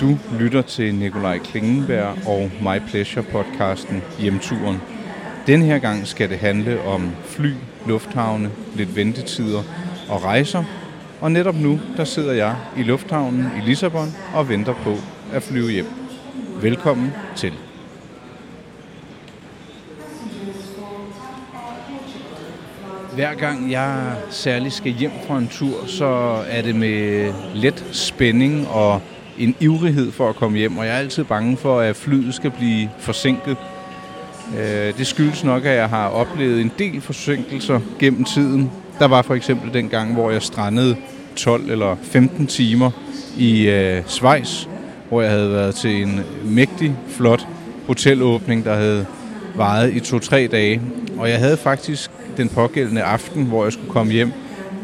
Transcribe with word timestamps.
Du 0.00 0.18
lytter 0.38 0.62
til 0.62 0.94
Nikolaj 0.94 1.38
Klingenberg 1.38 2.16
og 2.26 2.50
My 2.60 2.90
Pleasure 2.90 3.24
podcasten 3.24 4.02
Hjemturen. 4.18 4.80
Den 5.46 5.62
her 5.62 5.78
gang 5.78 6.06
skal 6.06 6.30
det 6.30 6.38
handle 6.38 6.84
om 6.84 7.10
fly, 7.24 7.52
lufthavne, 7.86 8.50
lidt 8.74 8.96
ventetider 8.96 9.62
og 10.08 10.24
rejser. 10.24 10.64
Og 11.20 11.32
netop 11.32 11.54
nu, 11.54 11.80
der 11.96 12.04
sidder 12.04 12.32
jeg 12.32 12.56
i 12.76 12.82
lufthavnen 12.82 13.46
i 13.56 13.68
Lissabon 13.68 14.08
og 14.34 14.48
venter 14.48 14.74
på 14.74 14.96
at 15.32 15.42
flyve 15.42 15.70
hjem. 15.70 15.86
Velkommen 16.62 17.12
til. 17.36 17.52
Hver 23.14 23.34
gang 23.34 23.70
jeg 23.70 24.12
særligt 24.30 24.74
skal 24.74 24.92
hjem 24.92 25.10
fra 25.26 25.38
en 25.38 25.48
tur, 25.48 25.86
så 25.86 26.06
er 26.48 26.62
det 26.62 26.74
med 26.74 27.32
let 27.54 27.84
spænding 27.92 28.68
og 28.68 29.00
en 29.38 29.54
ivrighed 29.60 30.12
for 30.12 30.28
at 30.28 30.36
komme 30.36 30.58
hjem, 30.58 30.78
og 30.78 30.86
jeg 30.86 30.94
er 30.94 30.98
altid 30.98 31.24
bange 31.24 31.56
for, 31.56 31.80
at 31.80 31.96
flyet 31.96 32.34
skal 32.34 32.50
blive 32.50 32.90
forsinket. 32.98 33.56
Øh, 34.58 34.98
det 34.98 35.06
skyldes 35.06 35.44
nok, 35.44 35.64
at 35.64 35.76
jeg 35.76 35.88
har 35.88 36.08
oplevet 36.08 36.60
en 36.60 36.72
del 36.78 37.00
forsinkelser 37.00 37.80
gennem 37.98 38.24
tiden. 38.24 38.70
Der 38.98 39.06
var 39.08 39.22
for 39.22 39.34
eksempel 39.34 39.74
den 39.74 39.88
gang, 39.88 40.12
hvor 40.14 40.30
jeg 40.30 40.42
strandede 40.42 40.96
12 41.36 41.70
eller 41.70 41.96
15 42.02 42.46
timer 42.46 42.90
i 43.38 43.68
øh, 43.68 44.02
Schweiz, 44.06 44.64
hvor 45.08 45.22
jeg 45.22 45.30
havde 45.30 45.50
været 45.50 45.74
til 45.74 46.02
en 46.02 46.20
mægtig, 46.44 46.96
flot 47.08 47.46
hotelåbning, 47.86 48.64
der 48.64 48.74
havde 48.74 49.06
varet 49.56 49.94
i 49.94 50.00
to-tre 50.00 50.48
dage. 50.52 50.80
Og 51.18 51.30
jeg 51.30 51.38
havde 51.38 51.56
faktisk 51.56 52.10
den 52.36 52.48
pågældende 52.48 53.02
aften, 53.02 53.44
hvor 53.44 53.64
jeg 53.64 53.72
skulle 53.72 53.90
komme 53.90 54.12
hjem, 54.12 54.32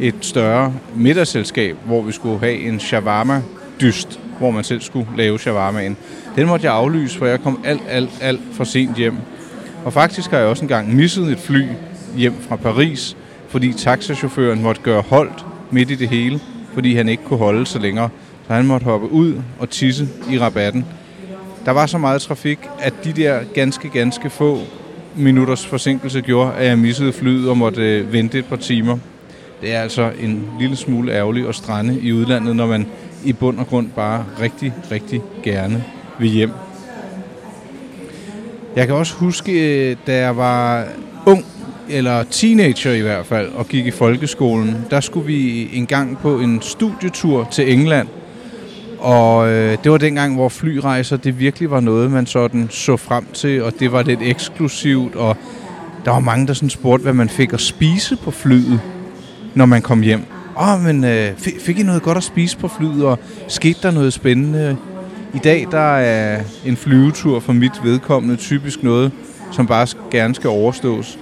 et 0.00 0.14
større 0.20 0.74
middagsselskab, 0.96 1.76
hvor 1.84 2.02
vi 2.02 2.12
skulle 2.12 2.38
have 2.38 2.58
en 2.58 2.80
shawarma-dyst, 2.80 4.20
hvor 4.38 4.50
man 4.50 4.64
selv 4.64 4.80
skulle 4.80 5.06
lave 5.16 5.38
shawarmaen. 5.38 5.96
Den 6.36 6.46
måtte 6.46 6.66
jeg 6.66 6.74
aflyse, 6.74 7.18
for 7.18 7.26
jeg 7.26 7.40
kom 7.40 7.60
alt, 7.64 7.82
alt, 7.88 8.10
alt 8.20 8.40
for 8.52 8.64
sent 8.64 8.96
hjem. 8.96 9.14
Og 9.84 9.92
faktisk 9.92 10.30
har 10.30 10.38
jeg 10.38 10.46
også 10.46 10.64
engang 10.64 10.96
misset 10.96 11.32
et 11.32 11.38
fly 11.38 11.66
hjem 12.16 12.34
fra 12.48 12.56
Paris, 12.56 13.16
fordi 13.48 13.72
taxachaufføren 13.72 14.62
måtte 14.62 14.80
gøre 14.82 15.02
holdt 15.02 15.46
midt 15.70 15.90
i 15.90 15.94
det 15.94 16.08
hele, 16.08 16.40
fordi 16.74 16.94
han 16.94 17.08
ikke 17.08 17.24
kunne 17.24 17.38
holde 17.38 17.66
så 17.66 17.78
længere. 17.78 18.08
Så 18.46 18.52
han 18.54 18.66
måtte 18.66 18.84
hoppe 18.84 19.12
ud 19.12 19.34
og 19.58 19.70
tisse 19.70 20.08
i 20.30 20.38
rabatten. 20.38 20.84
Der 21.64 21.70
var 21.70 21.86
så 21.86 21.98
meget 21.98 22.22
trafik, 22.22 22.58
at 22.80 22.94
de 23.04 23.12
der 23.12 23.40
ganske, 23.54 23.88
ganske 23.88 24.30
få 24.30 24.60
minutters 25.18 25.66
forsinkelse 25.66 26.20
gjorde, 26.20 26.52
at 26.54 26.66
jeg 26.66 26.78
missede 26.78 27.12
flyet 27.12 27.48
og 27.48 27.56
måtte 27.56 27.82
øh, 27.82 28.12
vente 28.12 28.38
et 28.38 28.44
par 28.44 28.56
timer. 28.56 28.98
Det 29.60 29.74
er 29.74 29.80
altså 29.80 30.10
en 30.20 30.44
lille 30.60 30.76
smule 30.76 31.12
ærgerligt 31.12 31.48
at 31.48 31.54
strande 31.54 32.00
i 32.00 32.12
udlandet, 32.12 32.56
når 32.56 32.66
man 32.66 32.86
i 33.24 33.32
bund 33.32 33.58
og 33.58 33.66
grund 33.66 33.88
bare 33.88 34.24
rigtig, 34.40 34.72
rigtig 34.90 35.22
gerne 35.42 35.84
vil 36.18 36.28
hjem. 36.28 36.50
Jeg 38.76 38.86
kan 38.86 38.96
også 38.96 39.14
huske, 39.14 39.52
øh, 39.90 39.96
da 40.06 40.16
jeg 40.16 40.36
var 40.36 40.86
ung, 41.26 41.44
eller 41.88 42.22
teenager 42.22 42.92
i 42.92 43.00
hvert 43.00 43.26
fald, 43.26 43.48
og 43.48 43.68
gik 43.68 43.86
i 43.86 43.90
folkeskolen, 43.90 44.76
der 44.90 45.00
skulle 45.00 45.26
vi 45.26 45.68
en 45.72 45.86
gang 45.86 46.18
på 46.18 46.38
en 46.40 46.62
studietur 46.62 47.48
til 47.50 47.72
England. 47.72 48.08
Og 48.98 49.48
øh, 49.48 49.78
det 49.84 49.92
var 49.92 49.98
dengang, 49.98 50.34
hvor 50.34 50.48
flyrejser, 50.48 51.16
det 51.16 51.38
virkelig 51.38 51.70
var 51.70 51.80
noget, 51.80 52.10
man 52.10 52.26
sådan 52.26 52.68
så 52.70 52.96
frem 52.96 53.26
til, 53.32 53.62
og 53.62 53.72
det 53.80 53.92
var 53.92 54.02
lidt 54.02 54.20
eksklusivt, 54.22 55.14
og 55.14 55.36
der 56.04 56.10
var 56.10 56.20
mange, 56.20 56.46
der 56.46 56.52
sådan 56.52 56.70
spurgte, 56.70 57.02
hvad 57.02 57.12
man 57.12 57.28
fik 57.28 57.52
at 57.52 57.60
spise 57.60 58.16
på 58.16 58.30
flyet, 58.30 58.80
når 59.54 59.66
man 59.66 59.82
kom 59.82 60.00
hjem. 60.00 60.24
Åh, 60.60 60.74
oh, 60.74 60.80
men 60.80 61.04
øh, 61.04 61.36
fik 61.36 61.78
I 61.78 61.82
noget 61.82 62.02
godt 62.02 62.16
at 62.16 62.24
spise 62.24 62.58
på 62.58 62.68
flyet, 62.68 63.04
og 63.04 63.18
skete 63.48 63.78
der 63.82 63.90
noget 63.90 64.12
spændende? 64.12 64.76
I 65.34 65.38
dag, 65.38 65.66
der 65.70 65.96
er 65.96 66.40
en 66.64 66.76
flyvetur 66.76 67.40
for 67.40 67.52
mit 67.52 67.80
vedkommende 67.84 68.36
typisk 68.36 68.82
noget, 68.82 69.12
som 69.52 69.66
bare 69.66 69.86
gerne 70.10 70.34
skal 70.34 70.50
overstås. 70.50 71.18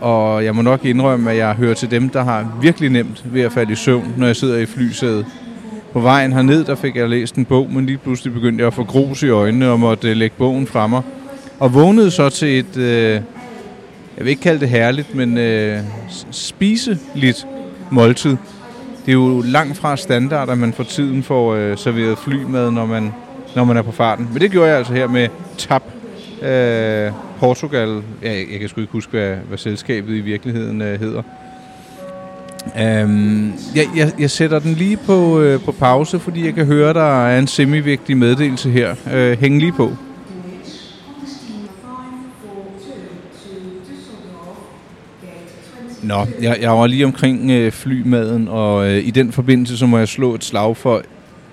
Og 0.00 0.44
jeg 0.44 0.54
må 0.54 0.62
nok 0.62 0.84
indrømme, 0.84 1.30
at 1.30 1.36
jeg 1.36 1.54
hører 1.54 1.74
til 1.74 1.90
dem, 1.90 2.08
der 2.08 2.24
har 2.24 2.58
virkelig 2.60 2.90
nemt 2.90 3.24
ved 3.24 3.42
at 3.42 3.52
falde 3.52 3.72
i 3.72 3.74
søvn, 3.74 4.14
når 4.16 4.26
jeg 4.26 4.36
sidder 4.36 4.58
i 4.58 4.66
flysædet. 4.66 5.26
På 5.96 6.00
vejen 6.00 6.32
herned, 6.32 6.64
der 6.64 6.74
fik 6.74 6.96
jeg 6.96 7.08
læst 7.08 7.34
en 7.34 7.44
bog, 7.44 7.70
men 7.72 7.86
lige 7.86 7.98
pludselig 7.98 8.34
begyndte 8.34 8.62
jeg 8.62 8.66
at 8.66 8.74
få 8.74 8.84
grus 8.84 9.22
i 9.22 9.28
øjnene 9.28 9.70
og 9.70 9.80
måtte 9.80 10.10
øh, 10.10 10.16
lægge 10.16 10.36
bogen 10.38 10.66
fra 10.66 10.86
mig. 10.86 11.02
Og 11.58 11.74
vågnede 11.74 12.10
så 12.10 12.28
til 12.28 12.58
et, 12.58 12.76
øh, 12.76 13.12
jeg 14.16 14.24
vil 14.24 14.28
ikke 14.28 14.42
kalde 14.42 14.60
det 14.60 14.68
herligt, 14.68 15.14
men 15.14 15.38
øh, 15.38 15.80
spiseligt 16.30 17.46
måltid. 17.90 18.36
Det 19.06 19.08
er 19.08 19.12
jo 19.12 19.42
langt 19.44 19.76
fra 19.76 19.96
standard, 19.96 20.50
at 20.50 20.58
man 20.58 20.72
for 20.72 20.82
tiden 20.82 21.22
får 21.22 21.54
øh, 21.54 21.78
serveret 21.78 22.18
flymad, 22.18 22.70
når 22.70 22.86
man, 22.86 23.12
når 23.54 23.64
man 23.64 23.76
er 23.76 23.82
på 23.82 23.92
farten. 23.92 24.28
Men 24.32 24.42
det 24.42 24.50
gjorde 24.50 24.68
jeg 24.68 24.78
altså 24.78 24.92
her 24.92 25.08
med 25.08 25.28
TAP 25.58 25.82
øh, 26.42 27.12
Portugal. 27.38 28.02
Jeg, 28.22 28.46
jeg 28.52 28.60
kan 28.60 28.68
sgu 28.68 28.80
ikke 28.80 28.92
huske, 28.92 29.10
hvad, 29.10 29.36
hvad 29.48 29.58
selskabet 29.58 30.14
i 30.16 30.20
virkeligheden 30.20 30.82
øh, 30.82 31.00
hedder. 31.00 31.22
Øhm, 32.80 33.52
jeg, 33.74 33.86
jeg, 33.96 34.12
jeg 34.18 34.30
sætter 34.30 34.58
den 34.58 34.74
lige 34.74 34.96
på, 34.96 35.40
øh, 35.40 35.60
på 35.60 35.72
pause, 35.72 36.18
fordi 36.18 36.46
jeg 36.46 36.54
kan 36.54 36.66
høre, 36.66 36.94
der 36.94 37.26
er 37.26 37.38
en 37.38 37.46
semivigtig 37.46 38.16
meddelelse 38.16 38.70
her. 38.70 38.94
Øh, 39.12 39.38
hæng 39.40 39.58
lige 39.58 39.72
på. 39.72 39.92
Nå, 46.02 46.26
jeg, 46.42 46.58
jeg 46.60 46.70
var 46.70 46.86
lige 46.86 47.04
omkring 47.04 47.50
øh, 47.50 47.72
flymaden, 47.72 48.48
og 48.48 48.90
øh, 48.90 49.06
i 49.06 49.10
den 49.10 49.32
forbindelse 49.32 49.78
så 49.78 49.86
må 49.86 49.98
jeg 49.98 50.08
slå 50.08 50.34
et 50.34 50.44
slag 50.44 50.76
for 50.76 51.02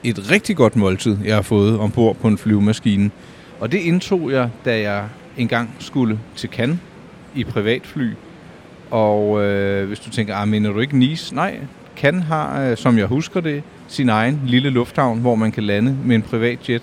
et 0.03 0.31
rigtig 0.31 0.56
godt 0.56 0.75
måltid, 0.75 1.18
jeg 1.25 1.35
har 1.35 1.41
fået 1.41 1.79
ombord 1.79 2.16
på 2.16 2.28
en 2.28 2.38
flyvemaskine. 2.38 3.12
Og 3.59 3.72
det 3.72 3.78
indtog 3.78 4.31
jeg, 4.31 4.50
da 4.66 4.79
jeg 4.81 5.03
engang 5.38 5.75
skulle 5.79 6.19
til 6.35 6.50
Cannes 6.50 6.78
i 7.35 7.44
privatfly. 7.44 8.09
Og 8.93 9.43
øh, 9.43 9.87
hvis 9.87 9.99
du 9.99 10.09
tænker, 10.09 10.35
ah, 10.35 10.47
mener 10.47 10.71
du 10.71 10.79
ikke 10.79 10.97
Nice? 10.97 11.35
Nej, 11.35 11.59
Cannes 11.97 12.25
har, 12.25 12.61
øh, 12.61 12.77
som 12.77 12.97
jeg 12.97 13.05
husker 13.05 13.41
det, 13.41 13.63
sin 13.87 14.09
egen 14.09 14.41
lille 14.47 14.69
lufthavn, 14.69 15.19
hvor 15.19 15.35
man 15.35 15.51
kan 15.51 15.63
lande 15.63 15.97
med 16.05 16.15
en 16.15 16.21
privat 16.21 16.69
jet. 16.69 16.81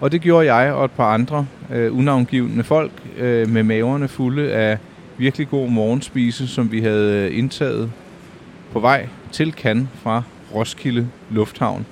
Og 0.00 0.12
det 0.12 0.20
gjorde 0.20 0.54
jeg 0.54 0.72
og 0.72 0.84
et 0.84 0.90
par 0.90 1.14
andre 1.14 1.46
øh, 1.72 1.98
unavngivende 1.98 2.64
folk 2.64 2.92
øh, 3.18 3.48
med 3.48 3.62
maverne 3.62 4.08
fulde 4.08 4.52
af 4.52 4.78
virkelig 5.16 5.48
god 5.48 5.68
morgenspise, 5.68 6.48
som 6.48 6.72
vi 6.72 6.80
havde 6.80 7.28
øh, 7.28 7.38
indtaget 7.38 7.90
på 8.72 8.80
vej 8.80 9.08
til 9.32 9.52
Cannes 9.52 9.88
fra 10.02 10.22
Roskilde 10.54 11.08
Lufthavn. 11.30 11.86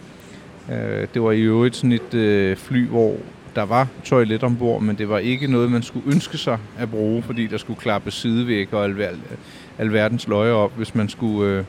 Øh, 0.73 1.07
det 1.15 1.23
var 1.23 1.33
i 1.33 1.41
øvrigt 1.41 1.77
sådan 1.77 1.93
et 1.93 2.15
øh, 2.15 2.57
fly, 2.57 2.87
hvor 2.87 3.17
der 3.57 3.63
var 3.63 3.87
toilet 4.05 4.43
ombord, 4.43 4.83
men 4.83 4.99
det 4.99 5.09
var 5.09 5.19
ikke 5.19 5.47
noget, 5.47 5.71
man 5.71 5.83
skulle 5.83 6.13
ønske 6.13 6.39
sig 6.39 6.59
at 6.79 6.91
bruge, 6.91 7.23
fordi 7.23 7.47
der 7.47 7.59
skulle 7.59 7.81
klappe 7.81 8.11
sidevægge 8.11 8.77
og 8.77 8.85
alver, 8.85 9.09
alverdens 9.79 10.29
løje 10.29 10.53
op, 10.53 10.77
hvis 10.77 10.95
man 10.95 11.09
skulle, 11.09 11.53
øh, 11.53 11.65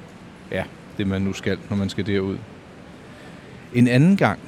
ja, 0.51 0.63
det 0.97 1.07
man 1.07 1.22
nu 1.22 1.34
skal, 1.34 1.57
når 1.69 1.78
man 1.78 1.90
skal 1.90 2.07
derud. 2.07 2.38
En 3.73 3.88
anden 3.88 4.17
gang, 4.17 4.40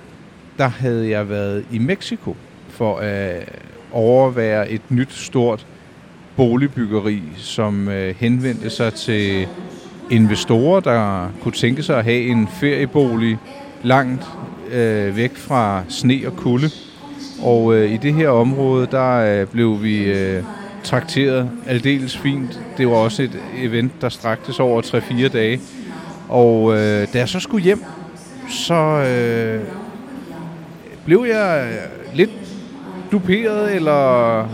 der 0.57 0.67
havde 0.67 1.09
jeg 1.09 1.29
været 1.29 1.65
i 1.71 1.79
Mexico 1.79 2.35
for 2.69 2.97
at 2.97 3.49
overvære 3.91 4.69
et 4.69 4.81
nyt 4.89 5.13
stort 5.13 5.65
boligbyggeri, 6.35 7.21
som 7.37 7.87
øh, 7.89 8.15
henvendte 8.17 8.69
sig 8.69 8.93
til 8.93 9.47
investorer, 10.09 10.79
der 10.79 11.29
kunne 11.41 11.51
tænke 11.51 11.83
sig 11.83 11.97
at 11.97 12.03
have 12.03 12.21
en 12.21 12.47
feriebolig 12.47 13.37
langt 13.83 14.23
øh, 14.71 15.17
væk 15.17 15.35
fra 15.35 15.83
sne 15.89 16.21
og 16.25 16.35
kulde. 16.35 16.69
Og 17.41 17.75
øh, 17.75 17.91
i 17.91 17.97
det 17.97 18.13
her 18.13 18.29
område, 18.29 18.87
der 18.91 19.41
øh, 19.41 19.47
blev 19.47 19.83
vi 19.83 20.03
øh, 20.03 20.43
trakteret 20.83 21.49
aldeles 21.67 22.17
fint. 22.17 22.59
Det 22.77 22.87
var 22.87 22.95
også 22.95 23.23
et 23.23 23.39
event, 23.57 24.01
der 24.01 24.09
straktes 24.09 24.59
over 24.59 24.81
3-4 24.81 25.27
dage. 25.27 25.61
Og 26.29 26.73
øh, 26.73 27.07
da 27.13 27.17
jeg 27.19 27.29
så 27.29 27.39
skulle 27.39 27.63
hjem, 27.63 27.83
så 28.49 28.73
øh, 28.73 29.61
blev 31.05 31.25
jeg 31.29 31.69
lidt 32.13 32.31
duperet, 33.11 33.75
eller 33.75 34.45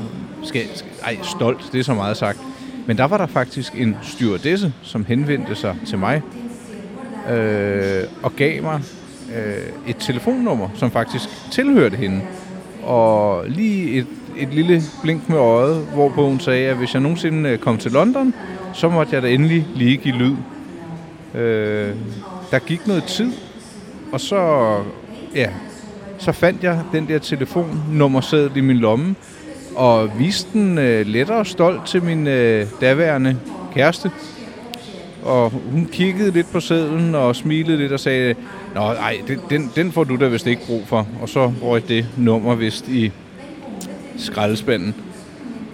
skal, 0.44 0.62
skal, 0.76 0.92
ej, 1.04 1.18
stolt, 1.24 1.70
det 1.72 1.80
er 1.80 1.84
så 1.84 1.94
meget 1.94 2.18
sagt. 2.18 2.40
Men 2.86 2.98
der 2.98 3.04
var 3.04 3.18
der 3.18 3.28
faktisk 3.28 3.74
en 3.76 3.98
stewardesse, 4.02 4.74
som 4.82 5.06
henvendte 5.06 5.56
sig 5.56 5.76
til 5.86 5.98
mig 5.98 6.22
øh, 7.30 8.04
og 8.24 8.36
gav 8.36 8.64
mig 8.64 8.82
øh, 9.36 9.90
et 9.90 9.96
telefonnummer, 10.00 10.70
som 10.76 10.92
faktisk 10.92 11.30
tilhørte 11.52 11.98
hende. 11.98 12.22
Og 12.88 13.44
lige 13.48 13.92
et, 13.92 14.08
et 14.38 14.54
lille 14.54 14.82
blink 15.04 15.30
med 15.30 15.38
øjet, 15.38 15.88
hvorpå 15.94 16.28
hun 16.28 16.40
sagde, 16.40 16.68
at 16.68 16.78
hvis 16.78 16.94
jeg 16.94 17.02
nogensinde 17.02 17.50
øh, 17.50 17.58
kom 17.58 17.78
til 17.78 17.92
London, 17.92 18.34
så 18.74 18.90
måtte 18.90 19.16
jeg 19.16 19.22
da 19.22 19.28
endelig 19.30 19.68
lige 19.76 19.98
give 19.98 20.16
lyd. 20.16 20.36
Øh, 21.36 21.96
der 22.52 22.60
gik 22.60 22.88
noget 22.88 23.04
tid, 23.04 23.32
og 24.12 24.22
så, 24.22 24.72
ja, 25.36 25.50
så 26.18 26.32
fandt 26.32 26.64
jeg 26.64 26.80
den 26.92 27.08
der 27.08 27.20
telefonnummerseddel 27.20 28.58
i 28.58 28.62
min 28.62 28.78
lomme, 28.78 29.16
og 29.76 30.10
viste 30.20 30.50
den 30.54 30.78
øh, 30.78 31.06
lettere 31.08 31.38
og 31.38 31.48
stolt 31.48 31.86
til 31.86 32.04
min 32.04 32.28
øh, 32.28 32.66
daværende 32.82 33.38
kæreste. 33.74 34.12
Og 35.24 35.50
hun 35.50 35.90
kiggede 35.92 36.32
lidt 36.32 36.52
på 36.52 36.60
sædlen 36.60 37.16
og 37.16 37.36
smilede 37.36 37.78
lidt 37.78 37.92
og 37.92 38.00
sagde, 38.00 38.36
Nå, 38.78 38.84
ej, 38.84 39.22
den, 39.50 39.72
den 39.76 39.92
får 39.92 40.04
du 40.04 40.16
da 40.16 40.28
vist 40.28 40.48
ikke 40.48 40.66
brug 40.66 40.88
for. 40.88 41.08
Og 41.22 41.30
så 41.30 41.54
røg 41.62 41.88
det 41.88 42.06
nummer 42.18 42.56
vist 42.56 42.88
i 42.88 43.12
skraldespanden. 44.18 44.96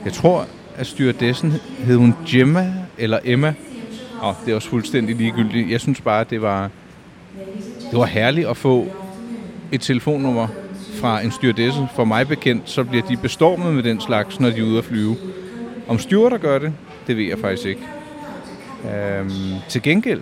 Jeg 0.06 0.14
tror, 0.14 0.48
at 0.76 0.88
styredessen 0.88 1.54
hed 1.80 1.98
hun 1.98 2.16
Gemma 2.28 2.74
eller 2.98 3.20
Emma. 3.24 3.54
Og 4.22 4.36
det 4.46 4.52
er 4.52 4.56
også 4.56 4.70
fuldstændig 4.70 5.16
ligegyldigt. 5.16 5.72
Jeg 5.72 5.80
synes 5.80 6.02
bare, 6.02 6.26
det 6.30 6.42
var, 6.42 6.70
det 7.92 8.00
var 8.00 8.06
herligt 8.06 8.48
at 8.48 8.58
få 8.58 8.88
et 9.72 9.82
telefonnummer 9.82 10.48
fra 10.94 11.22
en 11.22 11.32
styrdesse. 11.32 11.88
For 11.96 12.06
mig 12.06 12.28
bekendt, 12.28 12.70
så 12.70 12.84
bliver 12.84 13.06
de 13.08 13.18
bestormet 13.18 13.74
med 13.74 13.84
den 13.84 14.02
slags, 14.02 14.40
når 14.40 14.50
de 14.50 14.60
er 14.60 14.64
ude 14.64 14.78
at 14.78 14.86
flyve. 14.86 15.16
Om 15.88 16.00
styrter 16.00 16.38
gør 16.38 16.60
det, 16.60 16.74
det 17.08 17.18
ved 17.18 17.24
jeg 17.24 17.40
faktisk 17.40 17.66
ikke. 17.68 17.82
Øhm, 18.96 19.32
til 19.70 19.82
gengæld 19.82 20.22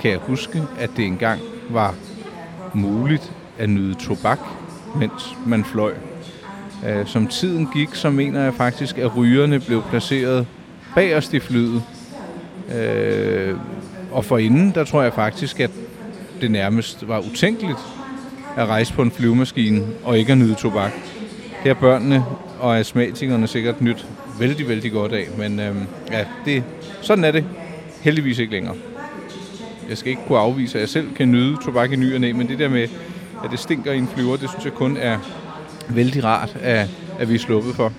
kan 0.00 0.10
jeg 0.10 0.18
huske, 0.18 0.62
at 0.78 0.90
det 0.96 1.04
engang 1.04 1.40
var 1.70 1.94
muligt 2.74 3.32
at 3.58 3.70
nyde 3.70 3.94
tobak, 3.94 4.38
mens 4.96 5.36
man 5.46 5.64
fløj. 5.64 5.92
Øh, 6.86 7.06
som 7.06 7.26
tiden 7.26 7.68
gik, 7.74 7.94
så 7.94 8.10
mener 8.10 8.42
jeg 8.42 8.54
faktisk, 8.54 8.98
at 8.98 9.16
rygerne 9.16 9.60
blev 9.60 9.82
placeret 9.82 10.46
bagerst 10.94 11.34
i 11.34 11.40
flyet. 11.40 11.82
Øh, 12.74 13.56
og 14.12 14.24
forinden, 14.24 14.70
der 14.74 14.84
tror 14.84 15.02
jeg 15.02 15.12
faktisk, 15.12 15.60
at 15.60 15.70
det 16.40 16.50
nærmest 16.50 17.08
var 17.08 17.18
utænkeligt 17.18 17.78
at 18.56 18.66
rejse 18.66 18.92
på 18.92 19.02
en 19.02 19.10
flyvemaskine 19.10 19.82
og 20.04 20.18
ikke 20.18 20.32
at 20.32 20.38
nyde 20.38 20.54
tobak. 20.54 20.92
Det 21.62 21.66
har 21.66 21.80
børnene 21.80 22.24
og 22.60 22.78
astmatikerne 22.78 23.46
sikkert 23.46 23.80
nyt 23.80 24.06
vældig, 24.38 24.68
vældig 24.68 24.92
godt 24.92 25.12
af. 25.12 25.26
Men 25.38 25.60
øh, 25.60 25.76
ja, 26.10 26.24
det, 26.44 26.64
sådan 27.00 27.24
er 27.24 27.30
det 27.30 27.44
heldigvis 28.00 28.38
ikke 28.38 28.52
længere. 28.52 28.74
Jeg 29.88 29.98
skal 29.98 30.10
ikke 30.10 30.22
kunne 30.26 30.38
afvise, 30.38 30.78
at 30.78 30.80
jeg 30.80 30.88
selv 30.88 31.14
kan 31.14 31.30
nyde 31.30 31.56
tobak 31.64 31.92
i 31.92 31.96
ny 31.96 32.14
og 32.14 32.20
næ, 32.20 32.32
men 32.32 32.48
det 32.48 32.58
der 32.58 32.68
med, 32.68 32.88
at 33.44 33.50
det 33.50 33.58
stinker 33.58 33.92
i 33.92 33.98
en 33.98 34.08
flyver, 34.08 34.36
det 34.36 34.48
synes 34.48 34.64
jeg 34.64 34.72
kun 34.72 34.96
er 34.96 35.18
vældig 35.88 36.24
rart, 36.24 36.56
at, 36.62 36.88
at 37.18 37.28
vi 37.28 37.34
er 37.34 37.38
sluppet 37.38 37.74
for. 37.74 37.92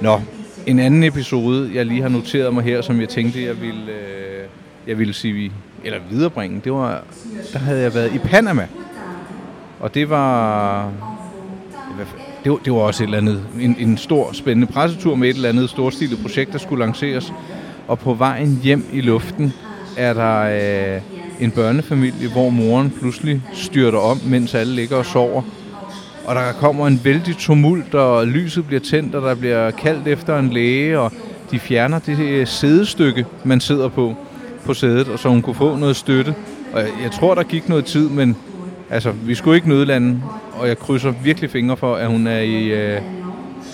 Nå, 0.00 0.20
en 0.66 0.78
anden 0.78 1.04
episode, 1.04 1.70
jeg 1.74 1.86
lige 1.86 2.02
har 2.02 2.08
noteret 2.08 2.54
mig 2.54 2.64
her, 2.64 2.82
som 2.82 3.00
jeg 3.00 3.08
tænkte, 3.08 3.44
jeg 3.44 3.60
ville, 3.60 3.92
øh, 3.92 4.48
jeg 4.86 4.98
ville 4.98 5.14
sige, 5.14 5.52
eller 5.84 5.98
viderebringe, 6.10 6.60
det 6.64 6.72
var, 6.72 7.04
der 7.52 7.58
havde 7.58 7.80
jeg 7.80 7.94
været 7.94 8.14
i 8.14 8.18
Panama. 8.18 8.68
Og 9.80 9.94
det 9.94 10.10
var, 10.10 10.92
det 12.44 12.52
var, 12.52 12.58
det 12.64 12.72
var 12.72 12.78
også 12.78 13.02
et 13.02 13.06
eller 13.06 13.18
andet, 13.18 13.44
en, 13.60 13.76
en 13.78 13.98
stor 13.98 14.32
spændende 14.32 14.72
pressetur 14.72 15.14
med 15.14 15.28
et 15.28 15.36
eller 15.36 15.48
andet 15.48 15.70
storstilet 15.70 16.18
projekt, 16.22 16.52
der 16.52 16.58
skulle 16.58 16.84
lanceres. 16.84 17.32
Og 17.88 17.98
på 17.98 18.14
vejen 18.14 18.60
hjem 18.62 18.86
i 18.92 19.00
luften 19.00 19.52
er 19.96 20.12
der 20.12 20.40
øh, 20.94 21.00
en 21.40 21.50
børnefamilie, 21.50 22.28
hvor 22.28 22.50
moren 22.50 22.90
pludselig 23.00 23.42
styrter 23.52 23.98
om, 23.98 24.20
mens 24.26 24.54
alle 24.54 24.74
ligger 24.74 24.96
og 24.96 25.06
sover. 25.06 25.42
Og 26.24 26.34
der 26.34 26.52
kommer 26.52 26.86
en 26.86 27.00
vældig 27.04 27.36
tumult, 27.36 27.94
og 27.94 28.26
lyset 28.26 28.66
bliver 28.66 28.80
tændt, 28.80 29.14
og 29.14 29.22
der 29.22 29.34
bliver 29.34 29.70
kaldt 29.70 30.08
efter 30.08 30.38
en 30.38 30.50
læge, 30.50 30.98
og 30.98 31.12
de 31.50 31.58
fjerner 31.58 31.98
det 31.98 32.18
øh, 32.18 32.46
sædestykke, 32.46 33.26
man 33.44 33.60
sidder 33.60 33.88
på, 33.88 34.14
på 34.64 34.74
sædet, 34.74 35.08
og 35.08 35.18
så 35.18 35.28
hun 35.28 35.42
kunne 35.42 35.54
få 35.54 35.76
noget 35.76 35.96
støtte. 35.96 36.34
Og 36.72 36.80
jeg, 36.80 36.88
jeg 37.02 37.10
tror, 37.10 37.34
der 37.34 37.42
gik 37.42 37.68
noget 37.68 37.84
tid, 37.84 38.08
men 38.08 38.36
altså, 38.90 39.10
vi 39.10 39.34
skulle 39.34 39.56
ikke 39.56 39.68
nødlande, 39.68 40.22
og 40.52 40.68
jeg 40.68 40.78
krydser 40.78 41.12
virkelig 41.24 41.50
fingre 41.50 41.76
for, 41.76 41.94
at 41.94 42.06
hun 42.06 42.26
er 42.26 42.40
i, 42.40 42.64
øh, 42.64 43.00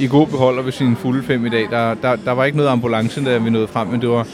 i 0.01 0.07
god 0.07 0.27
beholder 0.27 0.63
ved 0.63 0.73
sin 0.73 0.97
fulde 0.97 1.23
fem 1.23 1.47
i 1.47 1.49
dag. 1.49 1.67
Der, 1.71 1.95
der, 1.95 2.17
der 2.17 2.33
var 2.33 2.45
ikke 2.45 2.57
noget 2.57 2.71
ambulance, 2.71 3.25
da 3.25 3.39
vi 3.39 3.51
nåede 3.51 3.69
frem, 3.69 3.89
men 3.89 4.01
det 4.01 4.09
var, 4.09 4.27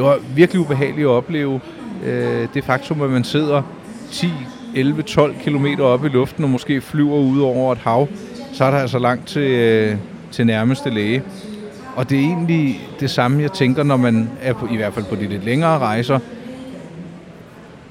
det 0.00 0.08
var 0.08 0.18
virkelig 0.34 0.60
ubehageligt 0.60 1.04
at 1.04 1.10
opleve 1.10 1.60
øh, 2.06 2.48
det 2.54 2.64
faktum, 2.64 3.02
at 3.02 3.10
man 3.10 3.24
sidder 3.24 3.62
10, 4.10 4.32
11, 4.74 5.02
12 5.02 5.34
km 5.44 5.66
op 5.80 6.04
i 6.04 6.08
luften 6.08 6.44
og 6.44 6.50
måske 6.50 6.80
flyver 6.80 7.16
ud 7.16 7.40
over 7.40 7.72
et 7.72 7.78
hav, 7.78 8.08
så 8.52 8.64
er 8.64 8.70
der 8.70 8.78
altså 8.78 8.98
langt 8.98 9.26
til, 9.26 9.42
øh, 9.42 9.96
til 10.30 10.46
nærmeste 10.46 10.90
læge. 10.90 11.22
Og 11.96 12.10
det 12.10 12.18
er 12.18 12.22
egentlig 12.22 12.80
det 13.00 13.10
samme, 13.10 13.42
jeg 13.42 13.52
tænker, 13.52 13.82
når 13.82 13.96
man 13.96 14.30
er 14.42 14.52
på, 14.52 14.68
i 14.72 14.76
hvert 14.76 14.94
fald 14.94 15.04
på 15.04 15.14
de 15.14 15.28
lidt 15.28 15.44
længere 15.44 15.78
rejser. 15.78 16.18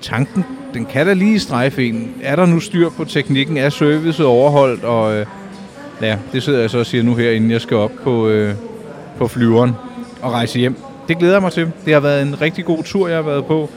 Tanken, 0.01 0.45
den 0.73 0.85
kan 0.85 1.07
da 1.07 1.13
lige 1.13 1.39
strejfe 1.39 1.87
en. 1.87 2.11
Er 2.21 2.35
der 2.35 2.45
nu 2.45 2.59
styr 2.59 2.89
på 2.89 3.05
teknikken? 3.05 3.57
Er 3.57 3.69
servicet 3.69 4.25
overholdt? 4.25 4.83
Og 4.83 5.15
øh, 5.15 5.25
ja, 6.01 6.17
det 6.33 6.43
sidder 6.43 6.59
jeg 6.59 6.69
så 6.69 6.79
og 6.79 6.85
siger 6.85 7.03
nu 7.03 7.15
her, 7.15 7.31
inden 7.31 7.51
jeg 7.51 7.61
skal 7.61 7.77
op 7.77 7.91
på, 8.03 8.27
øh, 8.27 8.55
på 9.17 9.27
flyveren 9.27 9.71
og 10.21 10.31
rejse 10.31 10.59
hjem. 10.59 10.88
Det 11.09 11.17
glæder 11.17 11.33
jeg 11.33 11.41
mig 11.41 11.51
til. 11.51 11.71
Det 11.85 11.93
har 11.93 11.99
været 11.99 12.21
en 12.21 12.41
rigtig 12.41 12.65
god 12.65 12.83
tur, 12.83 13.07
jeg 13.07 13.17
har 13.17 13.23
været 13.23 13.45
på. 13.45 13.69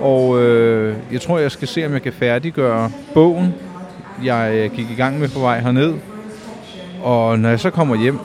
Og 0.00 0.42
øh, 0.42 0.96
jeg 1.12 1.20
tror, 1.20 1.38
jeg 1.38 1.50
skal 1.50 1.68
se, 1.68 1.86
om 1.86 1.92
jeg 1.92 2.02
kan 2.02 2.12
færdiggøre 2.12 2.90
bogen, 3.14 3.54
jeg 4.24 4.52
øh, 4.54 4.76
gik 4.76 4.90
i 4.90 4.94
gang 4.94 5.18
med 5.18 5.28
på 5.28 5.40
vej 5.40 5.60
herned. 5.60 5.94
Og 7.02 7.38
når 7.38 7.48
jeg 7.48 7.60
så 7.60 7.70
kommer 7.70 7.96
hjem, 7.96 8.18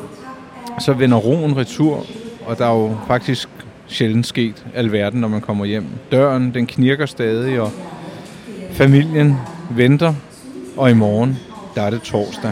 så 0.79 0.93
vender 0.93 1.17
roen 1.17 1.57
retur, 1.57 2.05
og 2.45 2.57
der 2.57 2.65
er 2.65 2.75
jo 2.75 2.97
faktisk 3.07 3.49
sjældent 3.87 4.27
sket 4.27 4.65
alverden, 4.75 5.21
når 5.21 5.27
man 5.27 5.41
kommer 5.41 5.65
hjem. 5.65 5.85
Døren, 6.11 6.53
den 6.53 6.67
knirker 6.67 7.05
stadig, 7.05 7.61
og 7.61 7.71
familien 8.71 9.37
venter, 9.69 10.13
og 10.77 10.91
i 10.91 10.93
morgen, 10.93 11.39
der 11.75 11.81
er 11.81 11.89
det 11.89 12.01
torsdag. 12.01 12.51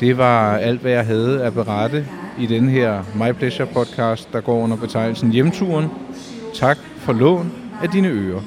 Det 0.00 0.18
var 0.18 0.56
alt, 0.56 0.80
hvad 0.80 0.92
jeg 0.92 1.06
havde 1.06 1.42
at 1.44 1.54
berette 1.54 2.06
i 2.38 2.46
den 2.46 2.68
her 2.68 3.02
My 3.14 3.32
Pleasure 3.32 3.66
podcast, 3.66 4.32
der 4.32 4.40
går 4.40 4.62
under 4.62 4.76
betegnelsen 4.76 5.32
Hjemturen. 5.32 5.90
Tak 6.54 6.78
for 6.96 7.12
lån 7.12 7.52
af 7.82 7.88
dine 7.88 8.08
ører. 8.08 8.40